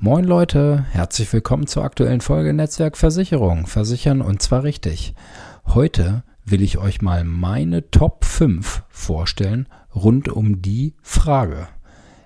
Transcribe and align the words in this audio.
Moin 0.00 0.22
Leute, 0.22 0.86
herzlich 0.92 1.32
willkommen 1.32 1.66
zur 1.66 1.82
aktuellen 1.82 2.20
Folge 2.20 2.54
Netzwerk 2.54 2.96
Versicherung. 2.96 3.66
Versichern 3.66 4.22
und 4.22 4.40
zwar 4.40 4.62
richtig. 4.62 5.12
Heute 5.66 6.22
will 6.44 6.62
ich 6.62 6.78
euch 6.78 7.02
mal 7.02 7.24
meine 7.24 7.90
Top 7.90 8.24
5 8.24 8.84
vorstellen 8.90 9.66
rund 9.92 10.28
um 10.28 10.62
die 10.62 10.94
Frage. 11.02 11.66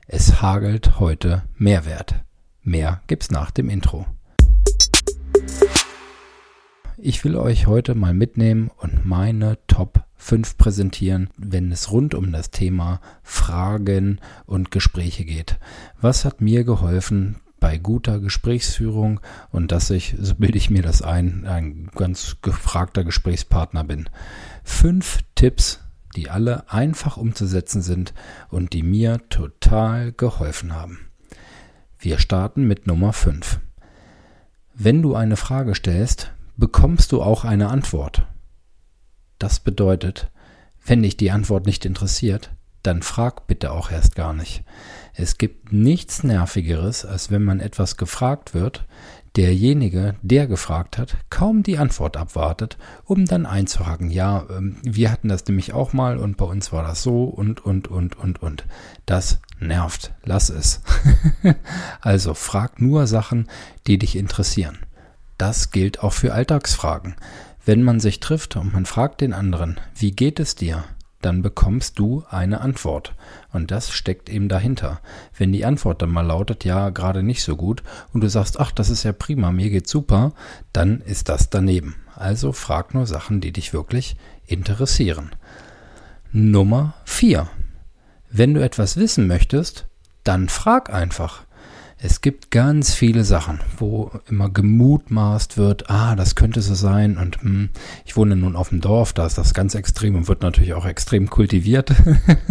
Es 0.06 0.42
hagelt 0.42 1.00
heute 1.00 1.44
Mehrwert. 1.56 2.16
Mehr 2.62 3.00
gibt's 3.06 3.30
nach 3.30 3.50
dem 3.50 3.70
Intro. 3.70 4.04
Ich 6.98 7.24
will 7.24 7.36
euch 7.36 7.66
heute 7.68 7.94
mal 7.94 8.12
mitnehmen 8.12 8.70
und 8.76 9.06
meine 9.06 9.56
Top 9.66 10.04
5 10.16 10.58
präsentieren, 10.58 11.30
wenn 11.38 11.72
es 11.72 11.90
rund 11.90 12.14
um 12.14 12.32
das 12.32 12.50
Thema 12.50 13.00
Fragen 13.22 14.20
und 14.44 14.70
Gespräche 14.70 15.24
geht. 15.24 15.58
Was 16.02 16.26
hat 16.26 16.42
mir 16.42 16.64
geholfen, 16.64 17.36
bei 17.62 17.78
guter 17.78 18.18
Gesprächsführung 18.18 19.20
und 19.52 19.70
dass 19.70 19.88
ich, 19.90 20.16
so 20.18 20.34
bilde 20.34 20.58
ich 20.58 20.68
mir 20.68 20.82
das 20.82 21.00
ein, 21.00 21.46
ein 21.46 21.92
ganz 21.94 22.38
gefragter 22.42 23.04
Gesprächspartner 23.04 23.84
bin. 23.84 24.10
Fünf 24.64 25.20
Tipps, 25.36 25.78
die 26.16 26.28
alle 26.28 26.68
einfach 26.68 27.16
umzusetzen 27.16 27.80
sind 27.80 28.14
und 28.48 28.72
die 28.72 28.82
mir 28.82 29.20
total 29.28 30.10
geholfen 30.10 30.74
haben. 30.74 31.06
Wir 32.00 32.18
starten 32.18 32.64
mit 32.64 32.88
Nummer 32.88 33.12
5. 33.12 33.60
Wenn 34.74 35.00
du 35.00 35.14
eine 35.14 35.36
Frage 35.36 35.76
stellst, 35.76 36.32
bekommst 36.56 37.12
du 37.12 37.22
auch 37.22 37.44
eine 37.44 37.68
Antwort. 37.68 38.26
Das 39.38 39.60
bedeutet, 39.60 40.32
wenn 40.84 41.04
dich 41.04 41.16
die 41.16 41.30
Antwort 41.30 41.66
nicht 41.66 41.84
interessiert, 41.84 42.50
dann 42.82 43.02
frag 43.02 43.46
bitte 43.46 43.72
auch 43.72 43.90
erst 43.90 44.14
gar 44.16 44.32
nicht. 44.32 44.64
Es 45.14 45.38
gibt 45.38 45.72
nichts 45.72 46.24
Nervigeres, 46.24 47.04
als 47.04 47.30
wenn 47.30 47.44
man 47.44 47.60
etwas 47.60 47.96
gefragt 47.96 48.54
wird, 48.54 48.86
derjenige, 49.36 50.14
der 50.22 50.46
gefragt 50.46 50.98
hat, 50.98 51.16
kaum 51.30 51.62
die 51.62 51.78
Antwort 51.78 52.16
abwartet, 52.16 52.76
um 53.04 53.24
dann 53.24 53.46
einzuhaken. 53.46 54.10
Ja, 54.10 54.44
ähm, 54.50 54.76
wir 54.82 55.10
hatten 55.10 55.28
das 55.28 55.46
nämlich 55.46 55.72
auch 55.72 55.92
mal 55.92 56.18
und 56.18 56.36
bei 56.36 56.44
uns 56.44 56.72
war 56.72 56.82
das 56.82 57.02
so 57.02 57.24
und, 57.24 57.64
und, 57.64 57.88
und, 57.88 58.18
und, 58.18 58.42
und. 58.42 58.66
Das 59.06 59.40
nervt. 59.58 60.12
Lass 60.24 60.50
es. 60.50 60.82
also 62.00 62.34
frag 62.34 62.80
nur 62.80 63.06
Sachen, 63.06 63.48
die 63.86 63.98
dich 63.98 64.16
interessieren. 64.16 64.78
Das 65.38 65.70
gilt 65.70 66.02
auch 66.02 66.12
für 66.12 66.34
Alltagsfragen. 66.34 67.16
Wenn 67.64 67.82
man 67.82 68.00
sich 68.00 68.20
trifft 68.20 68.56
und 68.56 68.72
man 68.72 68.86
fragt 68.86 69.20
den 69.20 69.32
anderen, 69.32 69.80
wie 69.94 70.12
geht 70.12 70.40
es 70.40 70.56
dir? 70.56 70.84
Dann 71.24 71.42
bekommst 71.42 71.98
du 71.98 72.24
eine 72.28 72.60
Antwort. 72.60 73.14
Und 73.52 73.70
das 73.70 73.90
steckt 73.90 74.28
eben 74.28 74.48
dahinter. 74.48 75.00
Wenn 75.36 75.52
die 75.52 75.64
Antwort 75.64 76.02
dann 76.02 76.10
mal 76.10 76.26
lautet, 76.26 76.64
ja, 76.64 76.90
gerade 76.90 77.22
nicht 77.22 77.42
so 77.42 77.56
gut, 77.56 77.82
und 78.12 78.22
du 78.22 78.28
sagst, 78.28 78.60
ach, 78.60 78.72
das 78.72 78.90
ist 78.90 79.02
ja 79.02 79.12
prima, 79.12 79.50
mir 79.52 79.70
geht's 79.70 79.90
super, 79.90 80.32
dann 80.72 81.00
ist 81.00 81.28
das 81.28 81.50
daneben. 81.50 81.96
Also 82.14 82.52
frag 82.52 82.94
nur 82.94 83.06
Sachen, 83.06 83.40
die 83.40 83.52
dich 83.52 83.72
wirklich 83.72 84.16
interessieren. 84.46 85.30
Nummer 86.30 86.94
vier: 87.04 87.48
Wenn 88.30 88.54
du 88.54 88.62
etwas 88.62 88.96
wissen 88.96 89.26
möchtest, 89.26 89.86
dann 90.24 90.48
frag 90.48 90.92
einfach. 90.92 91.44
Es 92.04 92.20
gibt 92.20 92.50
ganz 92.50 92.94
viele 92.94 93.22
Sachen, 93.22 93.60
wo 93.78 94.10
immer 94.28 94.50
gemutmaßt 94.50 95.56
wird, 95.56 95.88
ah, 95.88 96.16
das 96.16 96.34
könnte 96.34 96.60
so 96.60 96.74
sein 96.74 97.16
und 97.16 97.40
hm, 97.42 97.68
ich 98.04 98.16
wohne 98.16 98.34
nun 98.34 98.56
auf 98.56 98.70
dem 98.70 98.80
Dorf, 98.80 99.12
da 99.12 99.24
ist 99.24 99.38
das 99.38 99.54
ganz 99.54 99.76
extrem 99.76 100.16
und 100.16 100.26
wird 100.26 100.42
natürlich 100.42 100.74
auch 100.74 100.84
extrem 100.84 101.30
kultiviert. 101.30 101.92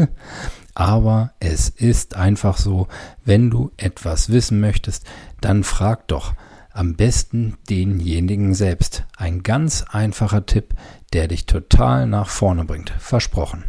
Aber 0.74 1.34
es 1.42 1.68
ist 1.68 2.16
einfach 2.16 2.58
so, 2.58 2.88
wenn 3.26 3.50
du 3.50 3.72
etwas 3.76 4.30
wissen 4.30 4.62
möchtest, 4.62 5.06
dann 5.42 5.66
frag 5.66 6.08
doch 6.08 6.34
am 6.72 6.96
besten 6.96 7.58
denjenigen 7.70 8.54
selbst. 8.54 9.04
Ein 9.18 9.44
ganz 9.44 9.84
einfacher 9.90 10.46
Tipp, 10.46 10.76
der 11.12 11.28
dich 11.28 11.46
total 11.46 12.08
nach 12.08 12.30
vorne 12.30 12.64
bringt. 12.64 12.92
Versprochen. 13.00 13.66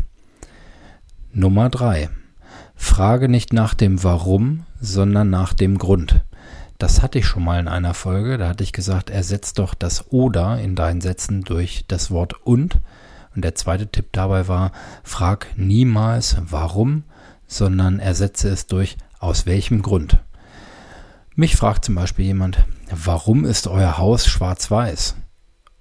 Nummer 1.33 1.71
drei: 1.71 2.09
Frage 2.83 3.29
nicht 3.29 3.53
nach 3.55 3.73
dem 3.73 4.03
Warum, 4.05 4.65
sondern 4.79 5.31
nach 5.31 5.55
dem 5.55 5.79
Grund. 5.79 6.21
Das 6.79 7.01
hatte 7.01 7.21
ich 7.21 7.27
schon 7.27 7.45
mal 7.45 7.59
in 7.59 7.69
einer 7.69 7.95
Folge. 7.95 8.37
Da 8.37 8.49
hatte 8.49 8.65
ich 8.65 8.73
gesagt, 8.73 9.09
ersetzt 9.09 9.61
doch 9.61 9.73
das 9.73 10.11
oder 10.11 10.61
in 10.61 10.75
deinen 10.75 11.01
Sätzen 11.01 11.43
durch 11.43 11.85
das 11.89 12.11
Wort 12.11 12.35
und. 12.45 12.81
Und 13.35 13.45
der 13.45 13.55
zweite 13.55 13.87
Tipp 13.87 14.09
dabei 14.13 14.47
war, 14.47 14.73
frag 15.05 15.47
niemals 15.57 16.37
warum, 16.51 17.05
sondern 17.47 17.99
ersetze 17.99 18.51
es 18.51 18.67
durch 18.67 18.99
aus 19.21 19.47
welchem 19.47 19.81
Grund. 19.81 20.19
Mich 21.35 21.57
fragt 21.57 21.87
zum 21.87 21.95
Beispiel 21.95 22.27
jemand, 22.27 22.67
warum 22.91 23.47
ist 23.47 23.69
euer 23.69 23.97
Haus 23.97 24.27
schwarz-weiß? 24.27 25.15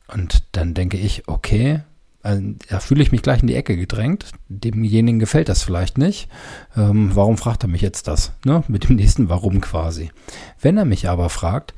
Und 0.08 0.44
dann 0.54 0.76
denke 0.76 0.98
ich, 0.98 1.28
okay, 1.28 1.82
also, 2.24 2.42
da 2.70 2.80
fühle 2.80 3.04
ich 3.04 3.12
mich 3.12 3.22
gleich 3.22 3.42
in 3.42 3.48
die 3.48 3.56
Ecke 3.56 3.76
gedrängt. 3.76 4.32
Demjenigen 4.48 5.20
gefällt 5.20 5.50
das 5.50 5.64
vielleicht 5.64 5.98
nicht. 5.98 6.30
Ähm, 6.76 7.12
warum 7.14 7.38
fragt 7.38 7.64
er 7.64 7.70
mich 7.70 7.82
jetzt 7.82 8.08
das? 8.08 8.34
Ne? 8.46 8.64
Mit 8.68 8.88
dem 8.88 8.96
nächsten 8.96 9.30
Warum 9.30 9.62
quasi. 9.62 10.12
Wenn 10.60 10.78
er 10.78 10.86
mich 10.86 11.10
aber 11.10 11.30
fragt, 11.30 11.74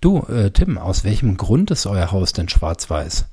du, 0.00 0.20
äh, 0.26 0.50
Tim, 0.50 0.78
aus 0.78 1.04
welchem 1.04 1.36
Grund 1.36 1.70
ist 1.70 1.86
euer 1.86 2.10
Haus 2.12 2.32
denn 2.32 2.48
schwarz-weiß? 2.48 3.26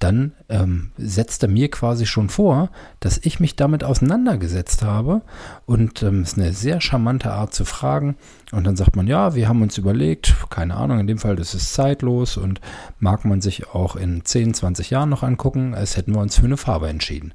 Dann 0.00 0.32
ähm, 0.48 0.92
setzt 0.96 1.42
er 1.42 1.48
mir 1.48 1.70
quasi 1.70 2.06
schon 2.06 2.30
vor, 2.30 2.70
dass 3.00 3.18
ich 3.22 3.38
mich 3.38 3.54
damit 3.54 3.84
auseinandergesetzt 3.84 4.82
habe. 4.82 5.20
Und 5.66 6.02
ähm, 6.02 6.22
ist 6.22 6.38
eine 6.38 6.52
sehr 6.52 6.80
charmante 6.80 7.30
Art 7.30 7.54
zu 7.54 7.66
fragen. 7.66 8.16
Und 8.50 8.64
dann 8.64 8.76
sagt 8.76 8.96
man, 8.96 9.06
ja, 9.06 9.34
wir 9.34 9.46
haben 9.46 9.62
uns 9.62 9.76
überlegt, 9.78 10.34
keine 10.48 10.74
Ahnung, 10.74 11.00
in 11.00 11.06
dem 11.06 11.18
Fall, 11.18 11.36
das 11.36 11.54
ist 11.54 11.74
zeitlos 11.74 12.38
und 12.38 12.60
mag 12.98 13.26
man 13.26 13.42
sich 13.42 13.68
auch 13.68 13.94
in 13.94 14.24
10, 14.24 14.54
20 14.54 14.90
Jahren 14.90 15.10
noch 15.10 15.22
angucken, 15.22 15.74
als 15.74 15.96
hätten 15.96 16.14
wir 16.14 16.20
uns 16.20 16.36
für 16.36 16.46
eine 16.46 16.56
Farbe 16.56 16.88
entschieden. 16.88 17.34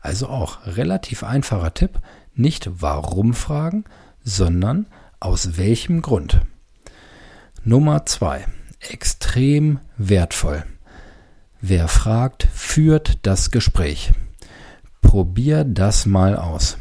Also 0.00 0.26
auch 0.26 0.66
relativ 0.66 1.22
einfacher 1.22 1.72
Tipp, 1.72 2.00
nicht 2.34 2.68
warum 2.82 3.32
fragen, 3.32 3.84
sondern 4.24 4.86
aus 5.20 5.56
welchem 5.56 6.02
Grund. 6.02 6.40
Nummer 7.62 8.06
zwei, 8.06 8.44
extrem 8.80 9.78
wertvoll. 9.96 10.64
Wer 11.64 11.86
fragt, 11.86 12.48
führt 12.52 13.24
das 13.24 13.52
Gespräch. 13.52 14.10
Probier 15.00 15.62
das 15.62 16.06
mal 16.06 16.34
aus. 16.34 16.76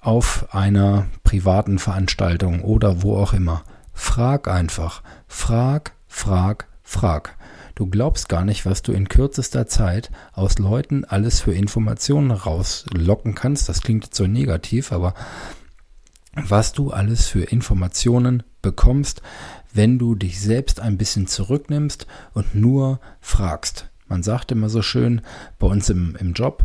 Auf 0.00 0.54
einer 0.54 1.08
privaten 1.24 1.80
Veranstaltung 1.80 2.62
oder 2.62 3.02
wo 3.02 3.16
auch 3.16 3.32
immer. 3.32 3.64
Frag 3.92 4.46
einfach. 4.46 5.02
Frag, 5.26 5.94
frag, 6.06 6.68
frag. 6.84 7.36
Du 7.74 7.86
glaubst 7.86 8.28
gar 8.28 8.44
nicht, 8.44 8.66
was 8.66 8.82
du 8.82 8.92
in 8.92 9.08
kürzester 9.08 9.66
Zeit 9.66 10.12
aus 10.32 10.60
Leuten 10.60 11.04
alles 11.04 11.40
für 11.40 11.52
Informationen 11.52 12.30
rauslocken 12.30 13.34
kannst. 13.34 13.68
Das 13.68 13.82
klingt 13.82 14.04
jetzt 14.04 14.16
so 14.16 14.28
negativ, 14.28 14.92
aber 14.92 15.14
was 16.34 16.72
du 16.72 16.92
alles 16.92 17.26
für 17.26 17.42
Informationen 17.42 18.44
bekommst, 18.62 19.22
wenn 19.72 19.98
du 19.98 20.14
dich 20.14 20.40
selbst 20.40 20.78
ein 20.78 20.98
bisschen 20.98 21.26
zurücknimmst 21.26 22.06
und 22.32 22.54
nur 22.54 23.00
fragst. 23.20 23.87
Man 24.08 24.22
sagt 24.22 24.52
immer 24.52 24.68
so 24.68 24.82
schön 24.82 25.20
bei 25.58 25.66
uns 25.66 25.90
im, 25.90 26.16
im 26.16 26.32
Job, 26.32 26.64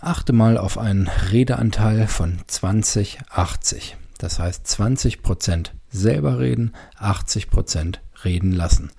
achte 0.00 0.32
mal 0.32 0.58
auf 0.58 0.78
einen 0.78 1.08
Redeanteil 1.08 2.06
von 2.06 2.38
20, 2.46 3.20
80. 3.30 3.96
Das 4.18 4.38
heißt 4.38 4.66
20 4.66 5.22
Prozent 5.22 5.74
selber 5.90 6.38
reden, 6.38 6.72
80 6.98 7.50
Prozent 7.50 8.00
reden 8.24 8.52
lassen. 8.52 8.90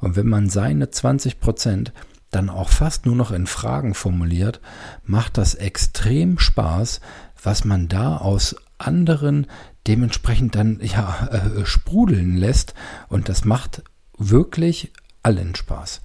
Und 0.00 0.16
wenn 0.16 0.26
man 0.26 0.48
seine 0.48 0.90
20 0.90 1.40
Prozent 1.40 1.92
dann 2.30 2.48
auch 2.48 2.70
fast 2.70 3.06
nur 3.06 3.14
noch 3.14 3.30
in 3.30 3.46
Fragen 3.46 3.94
formuliert, 3.94 4.60
macht 5.04 5.38
das 5.38 5.54
extrem 5.54 6.38
Spaß, 6.38 7.00
was 7.42 7.64
man 7.64 7.88
da 7.88 8.16
aus 8.16 8.56
anderen 8.78 9.46
dementsprechend 9.86 10.54
dann 10.54 10.80
ja 10.82 11.28
äh, 11.30 11.66
sprudeln 11.66 12.36
lässt 12.36 12.74
und 13.08 13.28
das 13.28 13.44
macht 13.44 13.82
wirklich 14.18 14.92
allen 15.22 15.54
Spaß. 15.54 16.00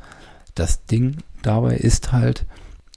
Das 0.55 0.85
Ding 0.85 1.17
dabei 1.47 1.75
ist 1.75 2.11
halt, 2.11 2.45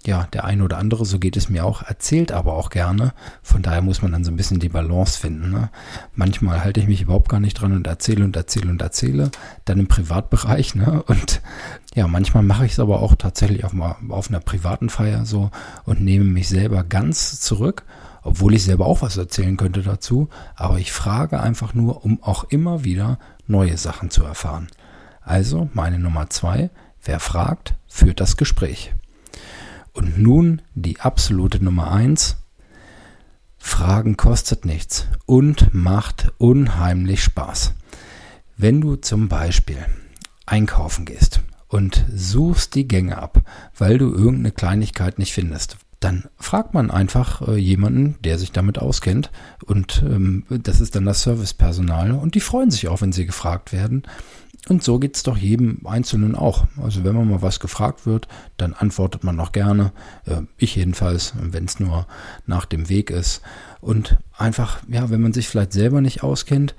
ja, 0.06 0.26
der 0.32 0.44
eine 0.44 0.64
oder 0.64 0.79
andere, 0.79 1.05
so 1.05 1.19
geht 1.19 1.37
es 1.37 1.50
mir 1.50 1.64
auch, 1.64 1.82
erzählt 1.82 2.32
aber 2.32 2.55
auch 2.55 2.70
gerne. 2.70 3.12
Von 3.43 3.61
daher 3.61 3.82
muss 3.82 4.00
man 4.00 4.12
dann 4.12 4.25
so 4.25 4.31
ein 4.31 4.37
bisschen 4.37 4.58
die 4.58 4.70
Balance 4.70 5.19
finden. 5.19 5.50
Ne? 5.50 5.70
Manchmal 6.14 6.64
halte 6.64 6.81
ich 6.81 6.87
mich 6.87 7.02
überhaupt 7.02 7.29
gar 7.29 7.41
nicht 7.41 7.55
dran 7.55 7.73
und 7.73 7.87
erzähle 7.87 8.25
und 8.25 8.35
erzähle 8.35 8.70
und 8.70 8.81
erzähle. 8.81 9.31
Dann 9.67 9.79
im 9.79 9.88
Privatbereich. 9.88 10.75
Ne? 10.75 11.02
Und 11.06 11.43
ja, 11.94 12.06
manchmal 12.06 12.44
mache 12.44 12.64
ich 12.64 12.73
es 12.73 12.81
aber 12.81 13.02
auch 13.02 13.14
tatsächlich 13.17 13.64
auf, 13.64 13.75
auf 14.08 14.29
einer 14.29 14.41
privaten 14.41 14.88
Feier 14.88 15.26
so 15.26 15.50
und 15.85 16.00
nehme 16.00 16.25
mich 16.25 16.49
selber 16.49 16.85
ganz 16.85 17.41
zurück 17.41 17.85
obwohl 18.23 18.55
ich 18.55 18.64
selber 18.64 18.87
auch 18.87 19.02
was 19.02 19.17
erzählen 19.17 19.56
könnte 19.56 19.82
dazu, 19.82 20.29
aber 20.55 20.79
ich 20.79 20.93
frage 20.93 21.41
einfach 21.41 21.75
nur, 21.75 22.05
um 22.05 22.23
auch 22.23 22.44
immer 22.44 22.85
wieder 22.85 23.19
neue 23.47 23.76
Sachen 23.76 24.11
zu 24.11 24.25
erfahren. 24.25 24.69
Also 25.23 25.70
meine 25.73 25.99
Nummer 25.99 26.29
zwei, 26.31 26.70
wer 27.05 27.20
fragt, 27.20 27.75
führt 27.88 28.20
das 28.20 28.37
Gespräch. 28.37 28.94
Und 29.93 30.19
nun 30.19 30.62
die 30.75 31.00
absolute 31.00 31.62
Nummer 31.62 31.91
eins, 31.91 32.37
Fragen 33.58 34.17
kostet 34.17 34.64
nichts 34.64 35.06
und 35.26 35.75
macht 35.75 36.32
unheimlich 36.38 37.23
Spaß. 37.23 37.75
Wenn 38.56 38.81
du 38.81 38.97
zum 38.97 39.29
Beispiel 39.29 39.85
einkaufen 40.47 41.05
gehst 41.05 41.41
und 41.69 42.05
suchst 42.14 42.75
die 42.75 42.88
Gänge 42.88 43.19
ab, 43.19 43.43
weil 43.76 43.99
du 43.99 44.12
irgendeine 44.12 44.52
Kleinigkeit 44.52 45.19
nicht 45.19 45.32
findest, 45.32 45.76
dann 46.00 46.25
fragt 46.38 46.73
man 46.73 46.91
einfach 46.91 47.47
äh, 47.47 47.56
jemanden, 47.56 48.17
der 48.25 48.38
sich 48.38 48.52
damit 48.52 48.79
auskennt. 48.79 49.31
Und 49.67 50.02
ähm, 50.05 50.44
das 50.49 50.81
ist 50.81 50.97
dann 50.97 51.05
das 51.05 51.23
Servicepersonal. 51.23 52.12
Und 52.12 52.35
die 52.35 52.41
freuen 52.41 52.70
sich 52.70 52.88
auch, 52.88 53.02
wenn 53.02 53.12
sie 53.12 53.26
gefragt 53.26 53.73
werden. 53.73 54.05
Und 54.69 54.85
so 54.85 54.99
geht's 54.99 55.23
doch 55.23 55.37
jedem 55.37 55.87
Einzelnen 55.87 56.35
auch. 56.35 56.67
Also 56.83 57.03
wenn 57.03 57.17
man 57.17 57.29
mal 57.29 57.43
was 57.43 57.61
gefragt 57.61 58.05
wird, 58.05 58.29
dann 58.57 58.75
antwortet 58.75 59.25
man 59.25 59.41
auch 59.41 59.53
gerne. 59.53 59.93
Äh, 60.27 60.43
ich 60.59 60.77
jedenfalls, 60.77 61.33
wenn 61.41 61.65
es 61.65 61.81
nur 61.81 62.07
nach 62.47 62.67
dem 62.67 62.89
Weg 62.89 63.11
ist. 63.11 63.41
Und 63.81 64.19
einfach, 64.37 64.83
ja, 64.89 65.09
wenn 65.09 65.23
man 65.23 65.33
sich 65.33 65.49
vielleicht 65.49 65.73
selber 65.73 66.03
nicht 66.03 66.23
auskennt, 66.23 66.75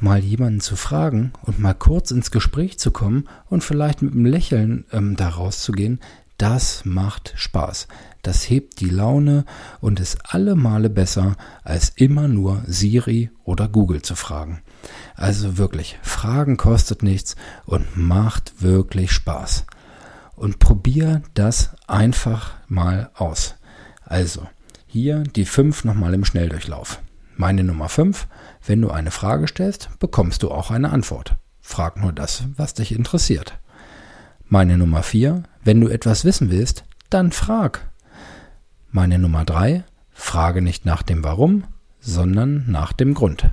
mal 0.00 0.18
jemanden 0.18 0.60
zu 0.60 0.76
fragen 0.76 1.32
und 1.42 1.58
mal 1.58 1.74
kurz 1.74 2.10
ins 2.10 2.30
Gespräch 2.30 2.78
zu 2.78 2.90
kommen 2.90 3.28
und 3.48 3.62
vielleicht 3.62 4.00
mit 4.00 4.12
einem 4.12 4.24
Lächeln 4.24 4.86
ähm, 4.90 5.16
da 5.16 5.28
rauszugehen, 5.28 6.00
das 6.38 6.84
macht 6.84 7.32
Spaß. 7.36 7.88
Das 8.22 8.50
hebt 8.50 8.80
die 8.80 8.90
Laune 8.90 9.44
und 9.80 10.00
ist 10.00 10.18
alle 10.24 10.54
Male 10.54 10.90
besser, 10.90 11.36
als 11.64 11.90
immer 11.96 12.28
nur 12.28 12.62
Siri 12.66 13.30
oder 13.44 13.68
Google 13.68 14.02
zu 14.02 14.16
fragen. 14.16 14.62
Also 15.14 15.58
wirklich, 15.58 15.98
Fragen 16.02 16.56
kostet 16.56 17.02
nichts 17.02 17.36
und 17.64 17.96
macht 17.96 18.62
wirklich 18.62 19.12
Spaß. 19.12 19.64
Und 20.34 20.58
probier 20.58 21.22
das 21.34 21.70
einfach 21.86 22.54
mal 22.68 23.10
aus. 23.14 23.54
Also, 24.04 24.46
hier 24.86 25.24
die 25.24 25.46
fünf 25.46 25.84
nochmal 25.84 26.14
im 26.14 26.24
Schnelldurchlauf. 26.24 27.00
Meine 27.36 27.64
Nummer 27.64 27.88
fünf: 27.88 28.28
Wenn 28.64 28.82
du 28.82 28.90
eine 28.90 29.10
Frage 29.10 29.48
stellst, 29.48 29.90
bekommst 29.98 30.42
du 30.42 30.50
auch 30.50 30.70
eine 30.70 30.90
Antwort. 30.90 31.36
Frag 31.60 31.96
nur 31.96 32.12
das, 32.12 32.44
was 32.56 32.74
dich 32.74 32.92
interessiert. 32.92 33.58
Meine 34.48 34.78
Nummer 34.78 35.02
vier: 35.02 35.42
Wenn 35.64 35.80
du 35.80 35.88
etwas 35.88 36.24
wissen 36.24 36.50
willst, 36.50 36.84
dann 37.10 37.32
frag. 37.32 37.90
Meine 38.90 39.18
Nummer 39.18 39.44
drei: 39.44 39.84
Frage 40.12 40.62
nicht 40.62 40.86
nach 40.86 41.02
dem 41.02 41.24
Warum, 41.24 41.64
sondern 41.98 42.64
nach 42.70 42.92
dem 42.92 43.14
Grund. 43.14 43.50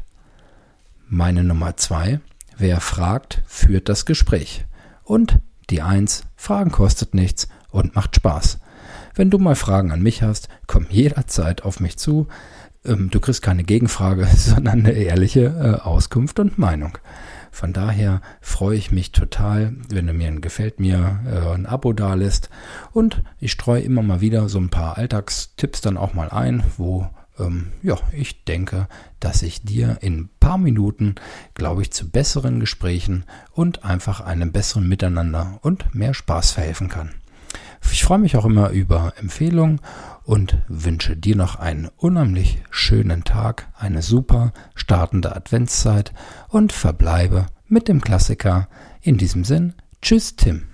Meine 1.15 1.44
Nummer 1.44 1.77
zwei: 1.77 2.21
Wer 2.57 2.81
fragt, 2.81 3.44
führt 3.45 3.88
das 3.88 4.07
Gespräch. 4.07 4.65
Und 5.04 5.38
die 5.69 5.83
eins: 5.83 6.24
Fragen 6.36 6.71
kostet 6.71 7.13
nichts 7.13 7.50
und 7.69 7.94
macht 7.94 8.15
Spaß. 8.15 8.57
Wenn 9.13 9.30
du 9.30 9.38
mal 9.38 9.54
Fragen 9.54 9.92
an 9.92 10.01
mich 10.01 10.24
hast, 10.24 10.50
komm 10.65 10.88
jederzeit 10.89 11.65
auf 11.65 11.80
mich 11.80 12.00
zu. 12.00 12.30
Ähm, 12.83 13.12
du 13.12 13.19
kriegst 13.19 13.44
keine 13.44 13.63
Gegenfrage, 13.63 14.25
sondern 14.36 14.80
eine 14.80 14.94
ehrliche 14.94 15.42
äh, 15.44 15.81
Auskunft 15.88 16.39
und 16.39 16.57
Meinung. 16.57 16.98
Von 17.51 17.74
daher 17.74 18.21
freue 18.42 18.75
ich 18.75 18.92
mich 18.92 19.12
total, 19.12 19.75
wenn 19.89 20.07
du 20.07 20.13
mir 20.13 20.30
ein 20.30 20.42
Gefällt 20.42 20.80
mir 20.80 21.19
äh, 21.27 21.54
ein 21.54 21.68
Abo 21.68 21.94
dalässt. 21.94 22.50
Und 22.92 23.21
ich 23.39 23.51
streue 23.51 23.83
immer 23.83 24.01
mal 24.01 24.21
wieder 24.21 24.50
so 24.50 24.57
ein 24.57 24.69
paar 24.69 24.98
Alltagstipps 24.98 25.81
dann 25.81 25.98
auch 25.98 26.15
mal 26.15 26.31
ein, 26.31 26.63
wo 26.77 27.07
ähm, 27.40 27.72
ja, 27.82 27.98
ich 28.12 28.44
denke, 28.46 28.88
dass 29.20 29.42
ich 29.42 29.64
dir 29.64 29.98
in 30.02 30.20
ein 30.20 30.30
paar 30.40 30.58
Minuten, 30.58 31.16
glaube 31.54 31.82
ich, 31.82 31.92
zu 31.92 32.10
besseren 32.10 32.60
Gesprächen 32.60 33.26
und 33.52 33.84
einfach 33.84 34.22
einem 34.22 34.52
besseren 34.52 34.88
Miteinander 34.88 35.60
und 35.62 35.94
mehr 35.96 36.14
Spaß 36.14 36.52
verhelfen 36.52 36.90
kann. 36.90 37.14
Ich 37.92 38.04
freue 38.04 38.20
mich 38.20 38.36
auch 38.38 38.46
immer 38.46 38.70
über 38.70 39.14
Empfehlungen 39.18 39.80
und 40.24 40.58
wünsche 40.68 41.16
dir 41.16 41.36
noch 41.36 41.58
einen 41.58 41.90
unheimlich 41.98 42.64
schönen 42.72 43.24
Tag, 43.24 43.68
eine 43.78 44.02
super 44.02 44.52
startende 44.74 45.36
Adventszeit 45.36 46.12
und 46.48 46.72
verbleibe 46.72 47.46
mit 47.68 47.88
dem 47.88 48.02
Klassiker. 48.02 48.68
In 49.02 49.18
diesem 49.18 49.44
Sinn, 49.44 49.74
tschüss 50.02 50.36
Tim. 50.36 50.73